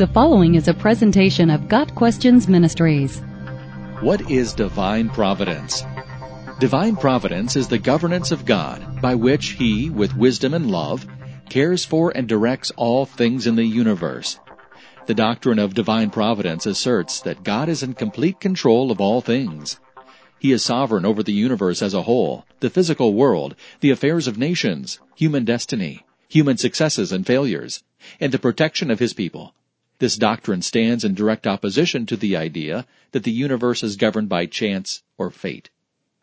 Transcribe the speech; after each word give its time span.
The 0.00 0.06
following 0.06 0.54
is 0.54 0.66
a 0.66 0.72
presentation 0.72 1.50
of 1.50 1.68
Got 1.68 1.94
Questions 1.94 2.48
Ministries. 2.48 3.20
What 4.00 4.30
is 4.30 4.54
divine 4.54 5.10
providence? 5.10 5.84
Divine 6.58 6.96
providence 6.96 7.54
is 7.54 7.68
the 7.68 7.76
governance 7.76 8.30
of 8.30 8.46
God 8.46 9.02
by 9.02 9.14
which 9.14 9.48
He, 9.48 9.90
with 9.90 10.16
wisdom 10.16 10.54
and 10.54 10.70
love, 10.70 11.06
cares 11.50 11.84
for 11.84 12.16
and 12.16 12.26
directs 12.26 12.72
all 12.78 13.04
things 13.04 13.46
in 13.46 13.56
the 13.56 13.66
universe. 13.66 14.40
The 15.04 15.12
doctrine 15.12 15.58
of 15.58 15.74
divine 15.74 16.08
providence 16.08 16.64
asserts 16.64 17.20
that 17.20 17.44
God 17.44 17.68
is 17.68 17.82
in 17.82 17.92
complete 17.92 18.40
control 18.40 18.90
of 18.90 19.02
all 19.02 19.20
things. 19.20 19.78
He 20.38 20.50
is 20.50 20.64
sovereign 20.64 21.04
over 21.04 21.22
the 21.22 21.34
universe 21.34 21.82
as 21.82 21.92
a 21.92 22.04
whole, 22.04 22.46
the 22.60 22.70
physical 22.70 23.12
world, 23.12 23.54
the 23.80 23.90
affairs 23.90 24.26
of 24.26 24.38
nations, 24.38 24.98
human 25.14 25.44
destiny, 25.44 26.06
human 26.26 26.56
successes 26.56 27.12
and 27.12 27.26
failures, 27.26 27.82
and 28.18 28.32
the 28.32 28.38
protection 28.38 28.90
of 28.90 28.98
His 28.98 29.12
people. 29.12 29.52
This 30.00 30.16
doctrine 30.16 30.62
stands 30.62 31.04
in 31.04 31.12
direct 31.12 31.46
opposition 31.46 32.06
to 32.06 32.16
the 32.16 32.34
idea 32.34 32.86
that 33.12 33.22
the 33.24 33.30
universe 33.30 33.82
is 33.82 33.96
governed 33.96 34.30
by 34.30 34.46
chance 34.46 35.02
or 35.18 35.30
fate. 35.30 35.68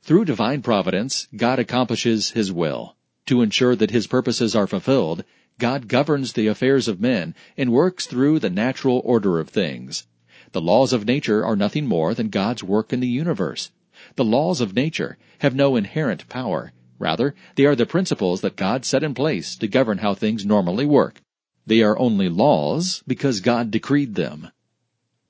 Through 0.02 0.26
divine 0.26 0.64
providence, 0.64 1.28
God 1.36 1.60
accomplishes 1.60 2.32
His 2.32 2.52
will. 2.52 2.96
To 3.28 3.44
ensure 3.44 3.76
that 3.76 3.92
His 3.92 4.08
purposes 4.08 4.56
are 4.56 4.66
fulfilled, 4.66 5.24
God 5.60 5.88
governs 5.88 6.34
the 6.34 6.48
affairs 6.48 6.88
of 6.88 7.00
men 7.00 7.36
and 7.56 7.72
works 7.72 8.08
through 8.08 8.40
the 8.40 8.50
natural 8.50 9.00
order 9.06 9.40
of 9.40 9.50
things. 9.50 10.08
The 10.54 10.62
laws 10.62 10.92
of 10.92 11.06
nature 11.06 11.46
are 11.46 11.56
nothing 11.56 11.86
more 11.86 12.16
than 12.16 12.30
God's 12.30 12.64
work 12.64 12.92
in 12.92 13.00
the 13.00 13.08
universe. 13.08 13.70
The 14.16 14.26
laws 14.26 14.60
of 14.60 14.76
nature 14.76 15.20
have 15.42 15.54
no 15.54 15.76
inherent 15.76 16.28
power. 16.30 16.74
Rather, 16.98 17.36
they 17.54 17.66
are 17.66 17.76
the 17.76 17.86
principles 17.86 18.42
that 18.42 18.56
God 18.56 18.86
set 18.86 19.04
in 19.04 19.14
place 19.14 19.56
to 19.58 19.68
govern 19.68 20.00
how 20.00 20.16
things 20.16 20.48
normally 20.48 20.88
work. 20.88 21.22
They 21.68 21.82
are 21.82 22.00
only 22.00 22.30
laws 22.30 23.04
because 23.06 23.42
God 23.42 23.72
decreed 23.72 24.16
them. 24.16 24.52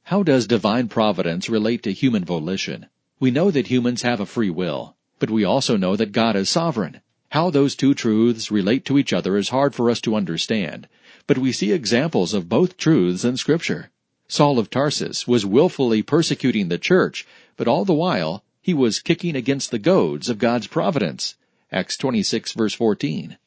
How 0.03 0.21
does 0.21 0.45
divine 0.45 0.87
providence 0.87 1.49
relate 1.49 1.81
to 1.81 1.91
human 1.91 2.23
volition? 2.23 2.85
We 3.19 3.31
know 3.31 3.49
that 3.49 3.67
humans 3.67 4.03
have 4.03 4.19
a 4.19 4.27
free 4.27 4.51
will, 4.51 4.95
but 5.17 5.31
we 5.31 5.43
also 5.43 5.77
know 5.77 5.95
that 5.95 6.11
God 6.11 6.35
is 6.35 6.47
sovereign. 6.47 7.01
How 7.29 7.49
those 7.49 7.75
two 7.75 7.95
truths 7.95 8.51
relate 8.51 8.85
to 8.85 8.99
each 8.99 9.13
other 9.13 9.35
is 9.35 9.49
hard 9.49 9.73
for 9.73 9.89
us 9.89 9.99
to 10.01 10.15
understand, 10.15 10.87
but 11.25 11.39
we 11.39 11.51
see 11.51 11.71
examples 11.71 12.35
of 12.35 12.47
both 12.47 12.77
truths 12.77 13.25
in 13.25 13.35
Scripture. 13.37 13.89
Saul 14.27 14.59
of 14.59 14.69
Tarsus 14.69 15.27
was 15.27 15.43
willfully 15.43 16.03
persecuting 16.03 16.67
the 16.67 16.77
church, 16.77 17.25
but 17.55 17.67
all 17.67 17.83
the 17.83 17.95
while 17.95 18.43
he 18.61 18.75
was 18.75 18.99
kicking 18.99 19.35
against 19.35 19.71
the 19.71 19.79
goads 19.79 20.29
of 20.29 20.37
God's 20.37 20.67
providence. 20.67 21.35
Acts 21.71 21.97
26 21.97 22.53
verse 22.53 22.75
14. 22.75 23.39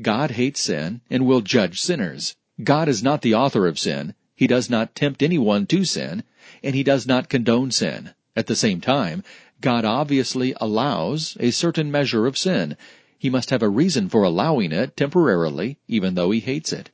God 0.00 0.32
hates 0.32 0.60
sin 0.60 1.00
and 1.10 1.26
will 1.26 1.40
judge 1.40 1.80
sinners. 1.80 2.36
God 2.62 2.88
is 2.88 3.02
not 3.02 3.22
the 3.22 3.34
author 3.34 3.66
of 3.66 3.78
sin. 3.78 4.14
He 4.36 4.46
does 4.46 4.70
not 4.70 4.94
tempt 4.94 5.22
anyone 5.24 5.66
to 5.66 5.84
sin, 5.84 6.22
and 6.62 6.76
he 6.76 6.84
does 6.84 7.06
not 7.06 7.28
condone 7.28 7.72
sin. 7.72 8.10
At 8.36 8.46
the 8.46 8.54
same 8.54 8.80
time, 8.80 9.24
God 9.60 9.84
obviously 9.84 10.54
allows 10.60 11.36
a 11.40 11.50
certain 11.50 11.90
measure 11.90 12.26
of 12.26 12.38
sin. 12.38 12.76
He 13.18 13.28
must 13.28 13.50
have 13.50 13.62
a 13.62 13.68
reason 13.68 14.08
for 14.08 14.22
allowing 14.22 14.70
it 14.70 14.96
temporarily, 14.96 15.78
even 15.88 16.14
though 16.14 16.30
he 16.30 16.38
hates 16.38 16.72
it. 16.72 16.90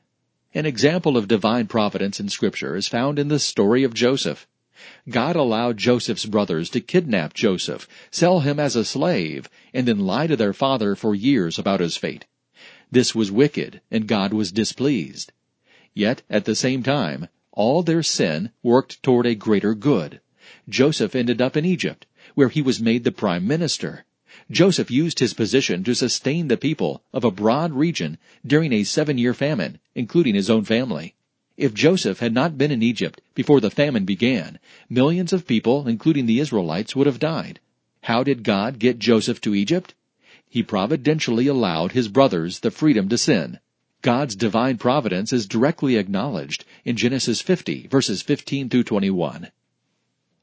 An 0.55 0.65
example 0.65 1.15
of 1.15 1.27
divine 1.27 1.67
providence 1.67 2.19
in 2.19 2.29
scripture 2.29 2.75
is 2.75 2.87
found 2.87 3.19
in 3.19 3.27
the 3.27 3.37
story 3.37 3.83
of 3.83 3.93
Joseph. 3.93 4.47
God 5.07 5.35
allowed 5.35 5.77
Joseph's 5.77 6.25
brothers 6.25 6.71
to 6.71 6.81
kidnap 6.81 7.35
Joseph, 7.35 7.87
sell 8.09 8.39
him 8.39 8.59
as 8.59 8.75
a 8.75 8.83
slave, 8.83 9.47
and 9.73 9.87
then 9.87 9.99
lie 9.99 10.25
to 10.25 10.35
their 10.35 10.53
father 10.53 10.95
for 10.95 11.13
years 11.13 11.59
about 11.59 11.81
his 11.81 11.97
fate. 11.97 12.25
This 12.95 13.13
was 13.13 13.29
wicked, 13.29 13.81
and 13.91 14.07
God 14.07 14.31
was 14.31 14.53
displeased. 14.53 15.33
Yet, 15.93 16.21
at 16.29 16.45
the 16.45 16.55
same 16.55 16.81
time, 16.81 17.27
all 17.51 17.83
their 17.83 18.01
sin 18.01 18.51
worked 18.63 19.03
toward 19.03 19.25
a 19.25 19.35
greater 19.35 19.75
good. 19.75 20.21
Joseph 20.69 21.13
ended 21.13 21.41
up 21.41 21.57
in 21.57 21.65
Egypt, 21.65 22.05
where 22.35 22.47
he 22.47 22.61
was 22.61 22.79
made 22.79 23.03
the 23.03 23.11
prime 23.11 23.45
minister. 23.45 24.05
Joseph 24.49 24.89
used 24.89 25.19
his 25.19 25.33
position 25.33 25.83
to 25.83 25.93
sustain 25.93 26.47
the 26.47 26.55
people 26.55 27.03
of 27.11 27.25
a 27.25 27.31
broad 27.31 27.73
region 27.73 28.17
during 28.47 28.71
a 28.71 28.85
seven-year 28.85 29.33
famine, 29.33 29.79
including 29.93 30.33
his 30.33 30.49
own 30.49 30.63
family. 30.63 31.15
If 31.57 31.73
Joseph 31.73 32.19
had 32.19 32.33
not 32.33 32.57
been 32.57 32.71
in 32.71 32.81
Egypt 32.81 33.19
before 33.33 33.59
the 33.59 33.69
famine 33.69 34.05
began, 34.05 34.57
millions 34.89 35.33
of 35.33 35.45
people, 35.45 35.85
including 35.85 36.27
the 36.27 36.39
Israelites, 36.39 36.95
would 36.95 37.07
have 37.07 37.19
died. 37.19 37.59
How 38.03 38.23
did 38.23 38.43
God 38.43 38.79
get 38.79 38.99
Joseph 38.99 39.41
to 39.41 39.53
Egypt? 39.53 39.95
He 40.55 40.63
providentially 40.63 41.47
allowed 41.47 41.91
his 41.91 42.07
brothers 42.07 42.61
the 42.61 42.71
freedom 42.71 43.09
to 43.09 43.17
sin. 43.17 43.59
God's 44.01 44.37
divine 44.37 44.77
providence 44.77 45.33
is 45.33 45.47
directly 45.47 45.97
acknowledged 45.97 46.63
in 46.85 46.95
Genesis 46.95 47.41
50 47.41 47.87
verses 47.87 48.21
15 48.21 48.69
through 48.69 48.85
21. 48.85 49.51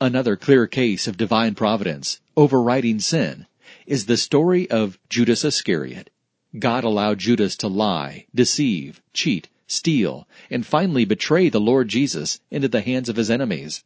Another 0.03 0.37
clear 0.37 0.67
case 0.67 1.09
of 1.09 1.17
divine 1.17 1.55
providence 1.55 2.21
overriding 2.37 3.01
sin 3.01 3.47
is 3.87 4.05
the 4.05 4.19
story 4.19 4.71
of 4.71 4.99
Judas 5.09 5.47
Iscariot. 5.47 6.11
God 6.59 6.85
allowed 6.85 7.19
Judas 7.19 7.57
to 7.57 7.69
lie, 7.69 8.27
deceive, 8.35 9.01
cheat, 9.15 9.49
steal, 9.67 10.29
and 10.51 10.67
finally 10.67 11.07
betray 11.07 11.49
the 11.49 11.59
Lord 11.59 11.89
Jesus 11.89 12.39
into 12.51 12.69
the 12.69 12.83
hands 12.83 13.09
of 13.09 13.17
his 13.17 13.31
enemies. 13.31 13.83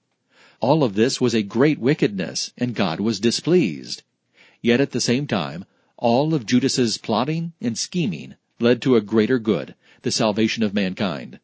All 0.59 0.83
of 0.83 0.95
this 0.95 1.21
was 1.21 1.37
a 1.37 1.45
great 1.45 1.79
wickedness, 1.79 2.53
and 2.59 2.75
God 2.75 2.99
was 2.99 3.21
displeased. 3.21 4.03
Yet 4.61 4.81
at 4.81 4.91
the 4.91 5.01
same 5.01 5.29
time, 5.29 5.65
all 5.99 6.35
of 6.35 6.45
Judas's 6.45 6.99
plotting 6.99 7.53
and 7.61 7.79
scheming 7.79 8.35
led 8.61 8.83
to 8.83 8.97
a 8.97 9.01
greater 9.01 9.39
good, 9.39 9.75
the 10.03 10.11
salvation 10.11 10.63
of 10.63 10.75
mankind. 10.75 11.41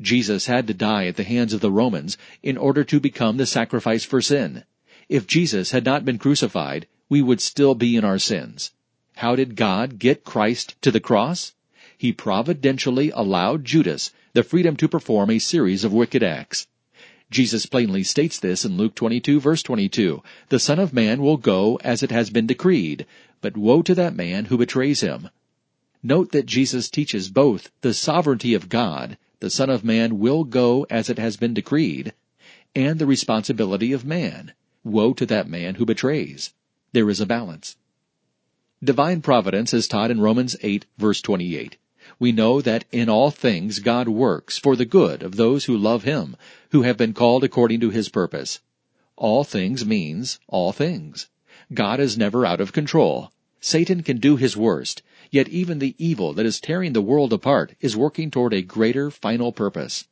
Jesus 0.00 0.46
had 0.46 0.66
to 0.66 0.74
die 0.74 1.06
at 1.06 1.16
the 1.16 1.24
hands 1.24 1.52
of 1.52 1.60
the 1.60 1.70
Romans 1.70 2.16
in 2.42 2.56
order 2.56 2.84
to 2.84 2.98
become 2.98 3.36
the 3.36 3.46
sacrifice 3.46 4.04
for 4.04 4.20
sin. 4.20 4.64
If 5.08 5.26
Jesus 5.26 5.72
had 5.72 5.84
not 5.84 6.04
been 6.04 6.18
crucified, 6.18 6.86
we 7.08 7.20
would 7.20 7.40
still 7.40 7.74
be 7.74 7.96
in 7.96 8.04
our 8.04 8.18
sins. 8.18 8.72
How 9.16 9.36
did 9.36 9.56
God 9.56 9.98
get 9.98 10.24
Christ 10.24 10.74
to 10.80 10.90
the 10.90 11.00
cross? 11.00 11.52
He 11.98 12.12
providentially 12.12 13.10
allowed 13.10 13.64
Judas 13.64 14.10
the 14.32 14.42
freedom 14.42 14.74
to 14.76 14.88
perform 14.88 15.30
a 15.30 15.38
series 15.38 15.84
of 15.84 15.92
wicked 15.92 16.22
acts. 16.22 16.66
Jesus 17.32 17.64
plainly 17.64 18.02
states 18.02 18.38
this 18.38 18.62
in 18.62 18.76
Luke 18.76 18.94
22 18.94 19.40
verse 19.40 19.62
22. 19.62 20.22
The 20.50 20.58
Son 20.58 20.78
of 20.78 20.92
Man 20.92 21.22
will 21.22 21.38
go 21.38 21.80
as 21.82 22.02
it 22.02 22.10
has 22.10 22.28
been 22.28 22.46
decreed, 22.46 23.06
but 23.40 23.56
woe 23.56 23.80
to 23.80 23.94
that 23.94 24.14
man 24.14 24.44
who 24.44 24.58
betrays 24.58 25.00
him. 25.00 25.30
Note 26.02 26.32
that 26.32 26.44
Jesus 26.44 26.90
teaches 26.90 27.30
both 27.30 27.70
the 27.80 27.94
sovereignty 27.94 28.52
of 28.52 28.68
God, 28.68 29.16
the 29.40 29.48
Son 29.48 29.70
of 29.70 29.82
Man 29.82 30.18
will 30.18 30.44
go 30.44 30.86
as 30.90 31.08
it 31.08 31.18
has 31.18 31.38
been 31.38 31.54
decreed, 31.54 32.12
and 32.74 32.98
the 32.98 33.06
responsibility 33.06 33.94
of 33.94 34.04
man. 34.04 34.52
Woe 34.84 35.14
to 35.14 35.24
that 35.24 35.48
man 35.48 35.76
who 35.76 35.86
betrays. 35.86 36.52
There 36.92 37.08
is 37.08 37.18
a 37.18 37.24
balance. 37.24 37.76
Divine 38.84 39.22
providence 39.22 39.72
is 39.72 39.88
taught 39.88 40.10
in 40.10 40.20
Romans 40.20 40.54
8 40.60 40.84
verse 40.98 41.22
28 41.22 41.78
we 42.22 42.30
know 42.30 42.60
that 42.60 42.84
in 42.92 43.08
all 43.08 43.32
things 43.32 43.80
God 43.80 44.06
works 44.06 44.56
for 44.56 44.76
the 44.76 44.84
good 44.84 45.24
of 45.24 45.34
those 45.34 45.64
who 45.64 45.76
love 45.76 46.04
Him, 46.04 46.36
who 46.70 46.82
have 46.82 46.96
been 46.96 47.14
called 47.14 47.42
according 47.42 47.80
to 47.80 47.90
His 47.90 48.08
purpose. 48.08 48.60
All 49.16 49.42
things 49.42 49.84
means 49.84 50.38
all 50.46 50.70
things. 50.70 51.28
God 51.74 51.98
is 51.98 52.16
never 52.16 52.46
out 52.46 52.60
of 52.60 52.72
control. 52.72 53.32
Satan 53.60 54.04
can 54.04 54.18
do 54.18 54.36
his 54.36 54.56
worst, 54.56 55.02
yet 55.32 55.48
even 55.48 55.80
the 55.80 55.96
evil 55.98 56.32
that 56.34 56.46
is 56.46 56.60
tearing 56.60 56.92
the 56.92 57.02
world 57.02 57.32
apart 57.32 57.74
is 57.80 57.96
working 57.96 58.30
toward 58.30 58.54
a 58.54 58.62
greater 58.62 59.10
final 59.10 59.50
purpose. 59.50 60.06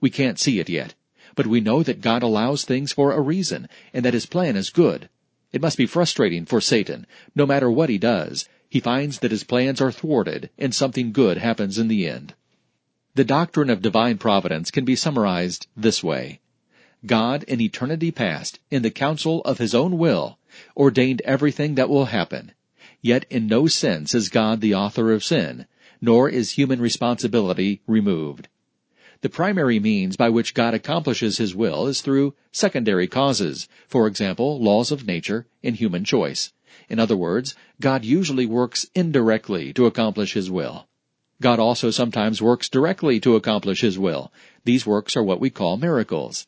We 0.00 0.08
can't 0.08 0.38
see 0.38 0.60
it 0.60 0.68
yet, 0.68 0.94
but 1.34 1.48
we 1.48 1.60
know 1.60 1.82
that 1.82 2.00
God 2.00 2.22
allows 2.22 2.62
things 2.62 2.92
for 2.92 3.10
a 3.10 3.20
reason, 3.20 3.68
and 3.92 4.04
that 4.04 4.14
His 4.14 4.26
plan 4.26 4.54
is 4.54 4.70
good. 4.70 5.08
It 5.52 5.62
must 5.62 5.78
be 5.78 5.86
frustrating 5.86 6.44
for 6.44 6.60
Satan, 6.60 7.08
no 7.34 7.44
matter 7.44 7.68
what 7.68 7.88
he 7.88 7.98
does, 7.98 8.48
he 8.76 8.80
finds 8.80 9.20
that 9.20 9.30
his 9.30 9.42
plans 9.42 9.80
are 9.80 9.90
thwarted 9.90 10.50
and 10.58 10.74
something 10.74 11.10
good 11.10 11.38
happens 11.38 11.78
in 11.78 11.88
the 11.88 12.06
end. 12.06 12.34
The 13.14 13.24
doctrine 13.24 13.70
of 13.70 13.80
divine 13.80 14.18
providence 14.18 14.70
can 14.70 14.84
be 14.84 14.94
summarized 14.94 15.66
this 15.74 16.04
way. 16.04 16.40
God 17.06 17.42
in 17.44 17.58
eternity 17.62 18.10
past, 18.10 18.58
in 18.70 18.82
the 18.82 18.90
counsel 18.90 19.40
of 19.44 19.56
his 19.56 19.74
own 19.74 19.96
will, 19.96 20.38
ordained 20.76 21.22
everything 21.24 21.76
that 21.76 21.88
will 21.88 22.04
happen. 22.04 22.52
Yet 23.00 23.24
in 23.30 23.46
no 23.46 23.66
sense 23.66 24.14
is 24.14 24.28
God 24.28 24.60
the 24.60 24.74
author 24.74 25.10
of 25.10 25.24
sin, 25.24 25.64
nor 26.02 26.28
is 26.28 26.50
human 26.50 26.78
responsibility 26.78 27.80
removed. 27.86 28.46
The 29.22 29.30
primary 29.30 29.80
means 29.80 30.18
by 30.18 30.28
which 30.28 30.52
God 30.52 30.74
accomplishes 30.74 31.38
his 31.38 31.54
will 31.54 31.86
is 31.86 32.02
through 32.02 32.34
secondary 32.52 33.06
causes, 33.06 33.68
for 33.88 34.06
example, 34.06 34.60
laws 34.60 34.92
of 34.92 35.06
nature 35.06 35.46
and 35.64 35.76
human 35.76 36.04
choice. 36.04 36.52
In 36.88 36.98
other 36.98 37.16
words, 37.16 37.54
God 37.80 38.04
usually 38.04 38.46
works 38.46 38.86
indirectly 38.94 39.72
to 39.72 39.86
accomplish 39.86 40.34
His 40.34 40.50
will. 40.50 40.86
God 41.40 41.58
also 41.58 41.90
sometimes 41.90 42.40
works 42.40 42.68
directly 42.68 43.20
to 43.20 43.36
accomplish 43.36 43.80
His 43.80 43.98
will. 43.98 44.32
These 44.64 44.86
works 44.86 45.16
are 45.16 45.22
what 45.22 45.40
we 45.40 45.50
call 45.50 45.76
miracles. 45.76 46.46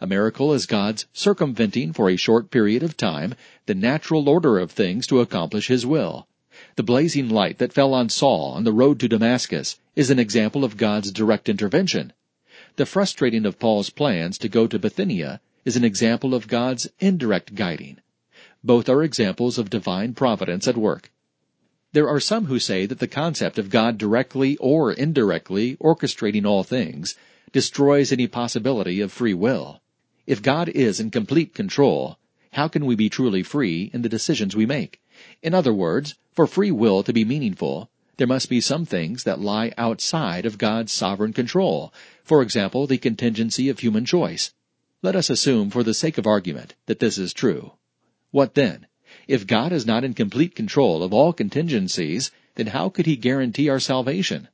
A 0.00 0.06
miracle 0.06 0.52
is 0.52 0.66
God's 0.66 1.06
circumventing 1.12 1.92
for 1.92 2.10
a 2.10 2.16
short 2.16 2.50
period 2.50 2.82
of 2.82 2.96
time 2.96 3.34
the 3.64 3.74
natural 3.74 4.28
order 4.28 4.58
of 4.58 4.70
things 4.70 5.06
to 5.06 5.20
accomplish 5.20 5.68
His 5.68 5.86
will. 5.86 6.26
The 6.76 6.82
blazing 6.82 7.28
light 7.28 7.58
that 7.58 7.72
fell 7.72 7.94
on 7.94 8.08
Saul 8.08 8.52
on 8.52 8.64
the 8.64 8.72
road 8.72 9.00
to 9.00 9.08
Damascus 9.08 9.78
is 9.94 10.10
an 10.10 10.18
example 10.18 10.64
of 10.64 10.76
God's 10.76 11.10
direct 11.10 11.48
intervention. 11.48 12.12
The 12.76 12.86
frustrating 12.86 13.46
of 13.46 13.58
Paul's 13.58 13.90
plans 13.90 14.36
to 14.38 14.48
go 14.48 14.66
to 14.66 14.78
Bithynia 14.78 15.40
is 15.64 15.76
an 15.76 15.84
example 15.84 16.34
of 16.34 16.48
God's 16.48 16.88
indirect 17.00 17.54
guiding. 17.54 17.98
Both 18.66 18.88
are 18.88 19.04
examples 19.04 19.58
of 19.58 19.70
divine 19.70 20.14
providence 20.14 20.66
at 20.66 20.76
work. 20.76 21.12
There 21.92 22.08
are 22.08 22.18
some 22.18 22.46
who 22.46 22.58
say 22.58 22.84
that 22.84 22.98
the 22.98 23.06
concept 23.06 23.60
of 23.60 23.70
God 23.70 23.96
directly 23.96 24.56
or 24.56 24.92
indirectly 24.92 25.76
orchestrating 25.76 26.44
all 26.44 26.64
things 26.64 27.14
destroys 27.52 28.10
any 28.10 28.26
possibility 28.26 29.00
of 29.00 29.12
free 29.12 29.34
will. 29.34 29.80
If 30.26 30.42
God 30.42 30.68
is 30.70 30.98
in 30.98 31.12
complete 31.12 31.54
control, 31.54 32.18
how 32.54 32.66
can 32.66 32.86
we 32.86 32.96
be 32.96 33.08
truly 33.08 33.44
free 33.44 33.88
in 33.94 34.02
the 34.02 34.08
decisions 34.08 34.56
we 34.56 34.66
make? 34.66 35.00
In 35.44 35.54
other 35.54 35.72
words, 35.72 36.16
for 36.32 36.48
free 36.48 36.72
will 36.72 37.04
to 37.04 37.12
be 37.12 37.24
meaningful, 37.24 37.88
there 38.16 38.26
must 38.26 38.48
be 38.48 38.60
some 38.60 38.84
things 38.84 39.22
that 39.22 39.38
lie 39.38 39.72
outside 39.78 40.44
of 40.44 40.58
God's 40.58 40.90
sovereign 40.90 41.32
control. 41.32 41.94
For 42.24 42.42
example, 42.42 42.88
the 42.88 42.98
contingency 42.98 43.68
of 43.68 43.78
human 43.78 44.04
choice. 44.04 44.52
Let 45.02 45.14
us 45.14 45.30
assume, 45.30 45.70
for 45.70 45.84
the 45.84 45.94
sake 45.94 46.18
of 46.18 46.26
argument, 46.26 46.74
that 46.86 46.98
this 46.98 47.16
is 47.16 47.32
true. 47.32 47.74
What 48.36 48.52
then? 48.52 48.86
If 49.26 49.46
God 49.46 49.72
is 49.72 49.86
not 49.86 50.04
in 50.04 50.12
complete 50.12 50.54
control 50.54 51.02
of 51.02 51.14
all 51.14 51.32
contingencies, 51.32 52.30
then 52.56 52.66
how 52.66 52.90
could 52.90 53.06
he 53.06 53.16
guarantee 53.16 53.70
our 53.70 53.80
salvation? 53.80 54.48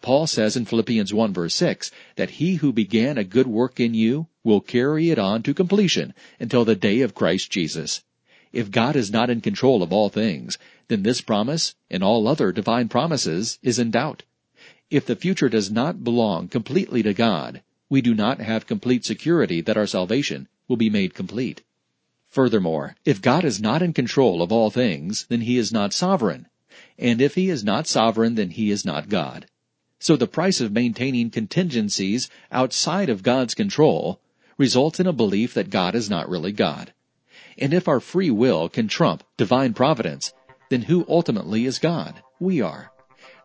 Paul 0.00 0.26
says 0.26 0.56
in 0.56 0.64
Philippians 0.64 1.12
1 1.12 1.34
verse 1.34 1.54
6 1.54 1.90
that 2.14 2.40
he 2.40 2.54
who 2.54 2.72
began 2.72 3.18
a 3.18 3.24
good 3.24 3.46
work 3.46 3.78
in 3.78 3.92
you 3.92 4.28
will 4.42 4.62
carry 4.62 5.10
it 5.10 5.18
on 5.18 5.42
to 5.42 5.52
completion 5.52 6.14
until 6.40 6.64
the 6.64 6.74
day 6.74 7.02
of 7.02 7.14
Christ 7.14 7.50
Jesus. 7.50 8.02
If 8.54 8.70
God 8.70 8.96
is 8.96 9.10
not 9.10 9.28
in 9.28 9.42
control 9.42 9.82
of 9.82 9.92
all 9.92 10.08
things, 10.08 10.56
then 10.88 11.02
this 11.02 11.20
promise 11.20 11.74
and 11.90 12.02
all 12.02 12.26
other 12.26 12.52
divine 12.52 12.88
promises 12.88 13.58
is 13.62 13.78
in 13.78 13.90
doubt. 13.90 14.22
If 14.88 15.04
the 15.04 15.14
future 15.14 15.50
does 15.50 15.70
not 15.70 16.02
belong 16.02 16.48
completely 16.48 17.02
to 17.02 17.12
God, 17.12 17.60
we 17.90 18.00
do 18.00 18.14
not 18.14 18.40
have 18.40 18.66
complete 18.66 19.04
security 19.04 19.60
that 19.60 19.76
our 19.76 19.86
salvation 19.86 20.48
will 20.68 20.78
be 20.78 20.88
made 20.88 21.12
complete. 21.12 21.60
Furthermore, 22.30 22.96
if 23.04 23.22
God 23.22 23.44
is 23.44 23.60
not 23.60 23.82
in 23.82 23.92
control 23.92 24.42
of 24.42 24.52
all 24.52 24.70
things, 24.70 25.26
then 25.28 25.42
he 25.42 25.58
is 25.58 25.72
not 25.72 25.92
sovereign. 25.92 26.46
And 26.98 27.20
if 27.20 27.34
he 27.34 27.48
is 27.48 27.64
not 27.64 27.86
sovereign, 27.86 28.34
then 28.34 28.50
he 28.50 28.70
is 28.70 28.84
not 28.84 29.08
God. 29.08 29.46
So 29.98 30.16
the 30.16 30.26
price 30.26 30.60
of 30.60 30.72
maintaining 30.72 31.30
contingencies 31.30 32.28
outside 32.52 33.08
of 33.08 33.22
God's 33.22 33.54
control 33.54 34.20
results 34.58 35.00
in 35.00 35.06
a 35.06 35.12
belief 35.12 35.54
that 35.54 35.70
God 35.70 35.94
is 35.94 36.10
not 36.10 36.28
really 36.28 36.52
God. 36.52 36.92
And 37.58 37.72
if 37.72 37.88
our 37.88 38.00
free 38.00 38.30
will 38.30 38.68
can 38.68 38.88
trump 38.88 39.24
divine 39.36 39.72
providence, 39.72 40.32
then 40.68 40.82
who 40.82 41.06
ultimately 41.08 41.64
is 41.64 41.78
God? 41.78 42.22
We 42.38 42.60
are. 42.60 42.92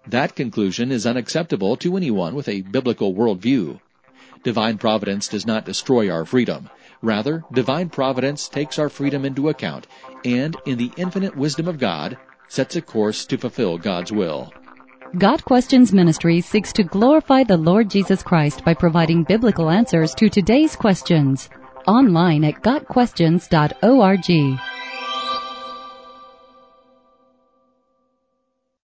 That 0.08 0.36
conclusion 0.36 0.92
is 0.92 1.06
unacceptable 1.06 1.78
to 1.78 1.96
anyone 1.96 2.36
with 2.36 2.50
a 2.50 2.62
biblical 2.62 3.14
worldview. 3.14 3.80
Divine 4.44 4.78
providence 4.78 5.28
does 5.28 5.46
not 5.46 5.66
destroy 5.66 6.10
our 6.10 6.26
freedom. 6.26 6.70
Rather, 7.02 7.44
divine 7.52 7.90
providence 7.90 8.48
takes 8.48 8.78
our 8.78 8.90
freedom 8.90 9.26
into 9.26 9.50
account 9.50 9.88
and, 10.24 10.56
in 10.66 10.78
the 10.78 10.92
infinite 10.98 11.36
wisdom 11.36 11.68
of 11.68 11.80
God, 11.80 12.18
sets 12.48 12.76
a 12.76 12.82
course 12.82 13.26
to 13.26 13.38
fulfill 13.38 13.78
God's 13.78 14.12
will. 14.12 14.54
Got 15.18 15.44
Questions 15.44 15.92
Ministry 15.92 16.42
seeks 16.42 16.72
to 16.74 16.84
glorify 16.84 17.44
the 17.44 17.58
Lord 17.58 17.90
Jesus 17.90 18.24
Christ 18.24 18.64
by 18.64 18.74
providing 18.74 19.24
biblical 19.24 19.70
answers 19.70 20.14
to 20.16 20.30
today's 20.30 20.76
questions. 20.76 21.50
Online 21.88 22.46
at 22.46 22.62
GotQuestions.org. 22.62 24.81